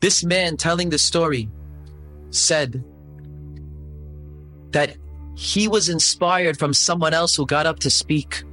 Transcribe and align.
This 0.00 0.22
man 0.22 0.56
telling 0.56 0.90
the 0.90 0.98
story 0.98 1.50
said 2.30 2.84
that 4.70 4.96
he 5.34 5.66
was 5.66 5.88
inspired 5.88 6.56
from 6.56 6.72
someone 6.72 7.12
else 7.12 7.34
who 7.34 7.44
got 7.44 7.66
up 7.66 7.80
to 7.80 7.90
speak, 7.90 8.44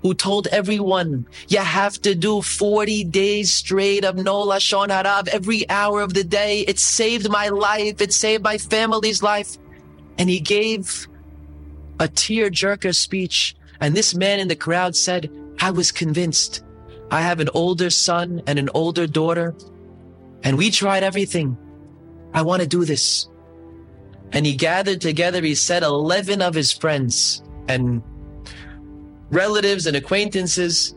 who 0.00 0.12
told 0.12 0.48
everyone, 0.48 1.24
you 1.46 1.58
have 1.58 2.02
to 2.02 2.16
do 2.16 2.42
40 2.42 3.04
days 3.04 3.52
straight 3.52 4.04
of 4.04 4.16
no 4.16 4.44
Lashon 4.44 4.90
Hara 4.90 5.22
every 5.30 5.70
hour 5.70 6.00
of 6.00 6.14
the 6.14 6.24
day. 6.24 6.62
It 6.62 6.80
saved 6.80 7.30
my 7.30 7.46
life. 7.46 8.00
It 8.00 8.12
saved 8.12 8.42
my 8.42 8.58
family's 8.58 9.22
life. 9.22 9.58
And 10.18 10.28
he 10.28 10.40
gave 10.40 11.06
a 12.00 12.08
tear-jerker 12.08 12.92
speech. 12.92 13.54
And 13.80 13.94
this 13.94 14.16
man 14.16 14.40
in 14.40 14.48
the 14.48 14.56
crowd 14.56 14.96
said, 14.96 15.30
I 15.60 15.70
was 15.70 15.92
convinced. 15.92 16.64
I 17.08 17.20
have 17.20 17.38
an 17.38 17.50
older 17.54 17.90
son 17.90 18.42
and 18.48 18.58
an 18.58 18.68
older 18.74 19.06
daughter, 19.06 19.54
and 20.42 20.58
we 20.58 20.70
tried 20.70 21.02
everything. 21.02 21.56
I 22.34 22.42
want 22.42 22.62
to 22.62 22.68
do 22.68 22.84
this. 22.84 23.28
And 24.32 24.46
he 24.46 24.54
gathered 24.54 25.00
together, 25.00 25.42
he 25.42 25.54
said, 25.54 25.82
11 25.82 26.40
of 26.40 26.54
his 26.54 26.72
friends 26.72 27.42
and 27.68 28.02
relatives 29.30 29.86
and 29.86 29.96
acquaintances 29.96 30.94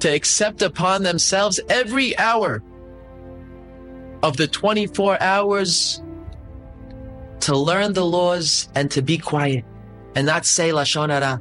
to 0.00 0.08
accept 0.12 0.62
upon 0.62 1.02
themselves 1.02 1.60
every 1.68 2.16
hour 2.18 2.62
of 4.22 4.36
the 4.36 4.48
24 4.48 5.20
hours 5.22 6.02
to 7.40 7.56
learn 7.56 7.92
the 7.92 8.04
laws 8.04 8.68
and 8.74 8.90
to 8.90 9.02
be 9.02 9.18
quiet 9.18 9.64
and 10.14 10.26
not 10.26 10.46
say 10.46 10.70
Lashon 10.70 11.10
Hara. 11.10 11.40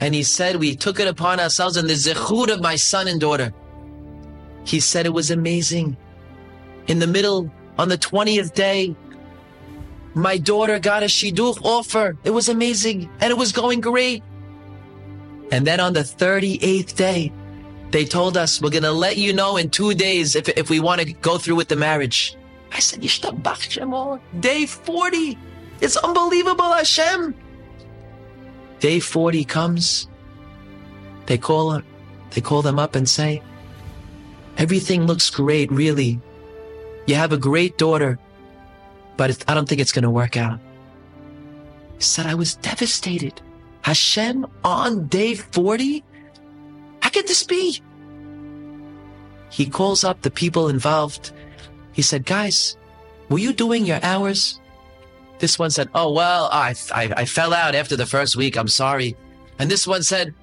And 0.00 0.14
he 0.14 0.22
said, 0.22 0.56
we 0.56 0.74
took 0.74 0.98
it 0.98 1.08
upon 1.08 1.40
ourselves 1.40 1.76
in 1.76 1.86
the 1.86 1.94
zechut 1.94 2.50
of 2.50 2.60
my 2.60 2.76
son 2.76 3.06
and 3.06 3.20
daughter. 3.20 3.52
He 4.64 4.80
said 4.80 5.06
it 5.06 5.12
was 5.12 5.30
amazing. 5.30 5.96
In 6.90 6.98
the 6.98 7.06
middle, 7.06 7.48
on 7.78 7.88
the 7.88 7.96
20th 7.96 8.52
day, 8.52 8.96
my 10.14 10.36
daughter 10.36 10.80
got 10.80 11.04
a 11.04 11.06
shidduch 11.06 11.62
offer. 11.62 12.16
It 12.24 12.30
was 12.30 12.48
amazing 12.48 13.08
and 13.20 13.30
it 13.30 13.38
was 13.38 13.52
going 13.52 13.80
great. 13.80 14.24
And 15.52 15.64
then 15.64 15.78
on 15.78 15.92
the 15.92 16.00
38th 16.00 16.96
day, 16.96 17.32
they 17.92 18.04
told 18.04 18.36
us, 18.36 18.60
we're 18.60 18.70
going 18.70 18.82
to 18.82 18.90
let 18.90 19.18
you 19.18 19.32
know 19.32 19.56
in 19.56 19.70
two 19.70 19.94
days 19.94 20.34
if, 20.34 20.48
if 20.48 20.68
we 20.68 20.80
want 20.80 21.00
to 21.00 21.12
go 21.12 21.38
through 21.38 21.54
with 21.54 21.68
the 21.68 21.76
marriage. 21.76 22.36
I 22.72 22.80
said, 22.80 23.00
Day 24.40 24.66
40. 24.66 25.38
It's 25.80 25.96
unbelievable, 25.96 26.72
Hashem. 26.72 27.36
Day 28.80 28.98
40 28.98 29.44
comes. 29.44 30.08
They 31.26 31.38
call 31.38 31.82
they 32.30 32.40
call 32.40 32.62
them 32.62 32.80
up 32.80 32.96
and 32.96 33.08
say, 33.08 33.42
everything 34.56 35.06
looks 35.06 35.30
great, 35.30 35.70
really. 35.70 36.20
You 37.06 37.14
have 37.16 37.32
a 37.32 37.38
great 37.38 37.78
daughter, 37.78 38.18
but 39.16 39.44
I 39.48 39.54
don't 39.54 39.68
think 39.68 39.80
it's 39.80 39.92
going 39.92 40.04
to 40.04 40.10
work 40.10 40.36
out. 40.36 40.58
He 41.96 42.02
said, 42.04 42.26
I 42.26 42.34
was 42.34 42.56
devastated. 42.56 43.40
Hashem 43.82 44.46
on 44.64 45.06
day 45.08 45.34
40? 45.34 46.04
How 47.02 47.10
could 47.10 47.26
this 47.26 47.42
be? 47.42 47.80
He 49.50 49.66
calls 49.66 50.04
up 50.04 50.20
the 50.22 50.30
people 50.30 50.68
involved. 50.68 51.32
He 51.92 52.02
said, 52.02 52.24
guys, 52.24 52.76
were 53.28 53.38
you 53.38 53.52
doing 53.52 53.84
your 53.84 54.00
hours? 54.02 54.60
This 55.40 55.58
one 55.58 55.70
said, 55.70 55.88
Oh, 55.94 56.12
well, 56.12 56.48
I, 56.52 56.74
I, 56.92 57.12
I 57.16 57.24
fell 57.24 57.54
out 57.54 57.74
after 57.74 57.96
the 57.96 58.06
first 58.06 58.36
week. 58.36 58.56
I'm 58.56 58.68
sorry. 58.68 59.16
And 59.58 59.70
this 59.70 59.86
one 59.86 60.02
said, 60.02 60.34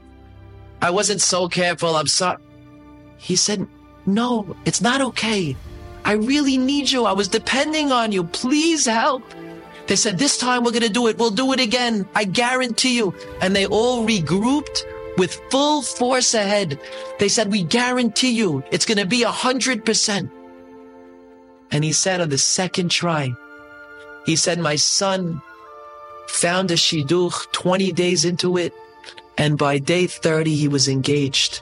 I 0.81 0.89
wasn't 0.89 1.21
so 1.21 1.47
careful. 1.47 1.95
I'm 1.95 2.07
sorry. 2.07 2.41
He 3.17 3.35
said, 3.35 3.67
No, 4.05 4.55
it's 4.65 4.81
not 4.81 5.01
okay. 5.01 5.55
I 6.07 6.13
really 6.13 6.57
need 6.57 6.89
you. 6.89 7.03
I 7.03 7.11
was 7.11 7.27
depending 7.27 7.91
on 7.91 8.13
you. 8.13 8.23
Please 8.23 8.85
help. 8.85 9.23
They 9.87 9.97
said, 9.97 10.17
This 10.17 10.37
time 10.37 10.63
we're 10.63 10.71
going 10.71 10.83
to 10.83 10.89
do 10.89 11.07
it. 11.07 11.17
We'll 11.17 11.31
do 11.31 11.51
it 11.51 11.59
again. 11.59 12.07
I 12.15 12.23
guarantee 12.23 12.95
you. 12.95 13.13
And 13.41 13.53
they 13.53 13.67
all 13.67 14.07
regrouped 14.07 14.83
with 15.17 15.35
full 15.51 15.81
force 15.81 16.33
ahead. 16.33 16.79
They 17.19 17.27
said, 17.27 17.51
We 17.51 17.63
guarantee 17.63 18.31
you 18.31 18.63
it's 18.71 18.85
going 18.85 18.99
to 18.99 19.05
be 19.05 19.23
a 19.23 19.31
hundred 19.31 19.85
percent. 19.85 20.31
And 21.71 21.83
he 21.83 21.91
said 21.91 22.21
on 22.21 22.29
the 22.29 22.37
second 22.37 22.89
try, 22.89 23.33
he 24.25 24.37
said, 24.37 24.59
my 24.59 24.77
son 24.77 25.41
found 26.27 26.71
a 26.71 26.75
shidduch 26.75 27.51
20 27.51 27.91
days 27.91 28.23
into 28.23 28.57
it. 28.57 28.73
And 29.37 29.57
by 29.57 29.77
day 29.77 30.07
30, 30.07 30.55
he 30.55 30.67
was 30.67 30.87
engaged. 30.87 31.61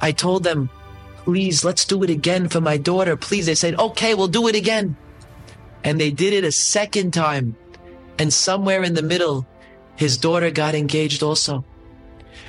I 0.00 0.12
told 0.12 0.44
them, 0.44 0.70
please, 1.24 1.64
let's 1.64 1.84
do 1.84 2.02
it 2.02 2.10
again 2.10 2.48
for 2.48 2.60
my 2.60 2.76
daughter. 2.76 3.16
Please. 3.16 3.46
They 3.46 3.54
said, 3.54 3.78
okay, 3.78 4.14
we'll 4.14 4.28
do 4.28 4.48
it 4.48 4.54
again. 4.54 4.96
And 5.84 6.00
they 6.00 6.10
did 6.10 6.32
it 6.32 6.44
a 6.44 6.52
second 6.52 7.12
time. 7.12 7.56
And 8.18 8.32
somewhere 8.32 8.82
in 8.82 8.94
the 8.94 9.02
middle, 9.02 9.46
his 9.96 10.16
daughter 10.16 10.50
got 10.50 10.74
engaged 10.74 11.22
also. 11.22 11.64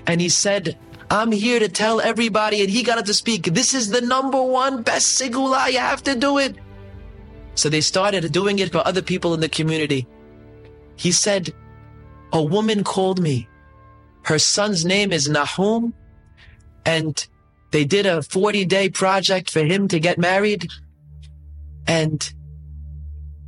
And 0.05 0.21
he 0.21 0.29
said, 0.29 0.77
I'm 1.09 1.31
here 1.31 1.59
to 1.59 1.69
tell 1.69 2.01
everybody, 2.01 2.61
and 2.61 2.69
he 2.69 2.83
got 2.83 2.97
up 2.97 3.05
to 3.05 3.13
speak. 3.13 3.43
This 3.45 3.73
is 3.73 3.89
the 3.89 4.01
number 4.01 4.41
one 4.41 4.81
best 4.81 5.21
segula. 5.21 5.71
You 5.71 5.79
have 5.79 6.03
to 6.03 6.15
do 6.15 6.37
it. 6.39 6.55
So 7.55 7.69
they 7.69 7.81
started 7.81 8.31
doing 8.31 8.59
it 8.59 8.71
for 8.71 8.85
other 8.85 9.01
people 9.01 9.33
in 9.33 9.39
the 9.39 9.49
community. 9.49 10.07
He 10.95 11.11
said, 11.11 11.53
a 12.31 12.41
woman 12.41 12.83
called 12.83 13.21
me. 13.21 13.47
Her 14.23 14.39
son's 14.39 14.85
name 14.85 15.11
is 15.11 15.29
Nahum 15.29 15.93
and 16.85 17.27
they 17.73 17.85
did 17.85 18.05
a 18.05 18.21
40 18.21 18.65
day 18.65 18.87
project 18.87 19.49
for 19.49 19.61
him 19.65 19.87
to 19.87 19.99
get 19.99 20.19
married. 20.19 20.69
And 21.87 22.31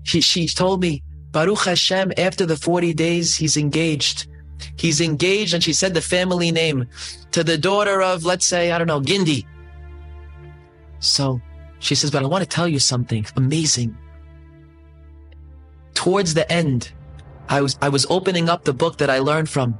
she, 0.02 0.20
she 0.20 0.48
told 0.48 0.82
me, 0.82 1.04
Baruch 1.32 1.66
Hashem, 1.66 2.12
after 2.18 2.44
the 2.44 2.58
40 2.58 2.96
days, 2.96 3.36
he's 3.36 3.56
engaged. 3.56 4.28
He's 4.78 5.00
engaged 5.00 5.54
and 5.54 5.64
she 5.64 5.74
said 5.74 5.94
the 5.94 6.02
family 6.02 6.52
name 6.52 6.88
to 7.34 7.44
the 7.44 7.58
daughter 7.58 8.02
of, 8.02 8.26
let's 8.26 8.48
say, 8.48 8.72
I 8.72 8.80
don't 8.80 8.88
know, 8.88 9.00
Gindi. 9.00 9.46
So 10.98 11.40
she 11.78 11.94
says, 11.94 12.10
but 12.10 12.24
I 12.24 12.26
want 12.26 12.44
to 12.44 12.50
tell 12.50 12.68
you 12.68 12.80
something 12.80 13.28
amazing. 13.36 13.96
Towards 15.94 16.34
the 16.34 16.52
end, 16.52 16.92
I 17.48 17.62
was, 17.62 17.78
I 17.80 17.90
was 17.90 18.08
opening 18.10 18.50
up 18.50 18.64
the 18.64 18.74
book 18.74 18.98
that 18.98 19.12
I 19.12 19.20
learned 19.20 19.50
from. 19.50 19.78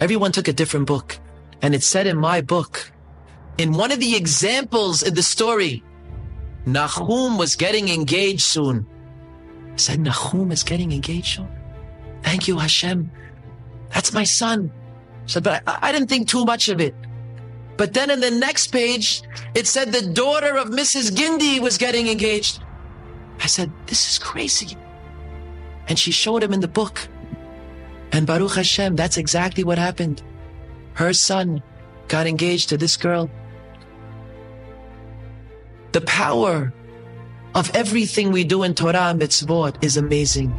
Everyone 0.00 0.32
took 0.32 0.48
a 0.48 0.52
different 0.52 0.86
book. 0.88 1.20
And 1.62 1.72
it 1.72 1.84
said 1.84 2.08
in 2.08 2.16
my 2.16 2.40
book, 2.40 2.90
in 3.58 3.72
one 3.72 3.92
of 3.92 4.00
the 4.00 4.16
examples 4.16 5.02
in 5.02 5.14
the 5.14 5.22
story, 5.22 5.82
Nahum 6.64 7.38
was 7.38 7.56
getting 7.56 7.88
engaged 7.88 8.42
soon. 8.42 8.86
I 9.72 9.76
said, 9.76 10.00
Nahum 10.00 10.52
is 10.52 10.62
getting 10.62 10.92
engaged 10.92 11.36
soon? 11.36 11.48
Thank 12.22 12.48
you, 12.48 12.58
Hashem. 12.58 13.10
That's 13.90 14.12
my 14.12 14.24
son. 14.24 14.70
I 15.24 15.26
said, 15.26 15.42
but 15.42 15.62
I, 15.66 15.78
I 15.82 15.92
didn't 15.92 16.08
think 16.08 16.28
too 16.28 16.44
much 16.44 16.68
of 16.68 16.80
it. 16.80 16.94
But 17.76 17.94
then 17.94 18.10
in 18.10 18.20
the 18.20 18.30
next 18.30 18.68
page, 18.68 19.22
it 19.54 19.66
said 19.66 19.92
the 19.92 20.02
daughter 20.02 20.56
of 20.56 20.68
Mrs. 20.68 21.12
Gindi 21.12 21.60
was 21.60 21.78
getting 21.78 22.08
engaged. 22.08 22.62
I 23.40 23.46
said, 23.46 23.72
this 23.86 24.10
is 24.10 24.18
crazy. 24.18 24.76
And 25.88 25.98
she 25.98 26.10
showed 26.10 26.42
him 26.42 26.52
in 26.52 26.60
the 26.60 26.68
book. 26.68 27.08
And 28.12 28.26
Baruch 28.26 28.54
Hashem, 28.54 28.96
that's 28.96 29.16
exactly 29.16 29.64
what 29.64 29.78
happened. 29.78 30.22
Her 30.94 31.12
son 31.12 31.62
got 32.08 32.26
engaged 32.26 32.68
to 32.70 32.76
this 32.76 32.96
girl. 32.96 33.30
The 35.92 36.00
power 36.02 36.72
of 37.54 37.70
everything 37.74 38.30
we 38.30 38.44
do 38.44 38.62
in 38.62 38.74
Torah 38.74 39.08
and 39.10 39.20
mitzvot 39.20 39.82
is 39.82 39.96
amazing. 39.96 40.52